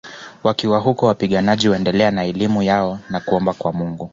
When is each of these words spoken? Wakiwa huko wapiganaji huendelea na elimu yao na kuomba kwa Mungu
Wakiwa 0.43 0.79
huko 0.79 1.05
wapiganaji 1.05 1.67
huendelea 1.67 2.11
na 2.11 2.23
elimu 2.25 2.63
yao 2.63 2.99
na 3.09 3.19
kuomba 3.19 3.53
kwa 3.53 3.73
Mungu 3.73 4.09